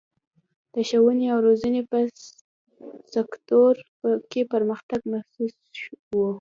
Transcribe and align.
د 0.73 0.75
ښوونې 0.89 1.27
او 1.33 1.39
روزنې 1.47 1.81
په 1.91 1.97
سکتور 3.15 3.73
کې 4.31 4.41
پرمختګ 4.53 5.01
محسوس 5.13 5.55
و. 6.17 6.21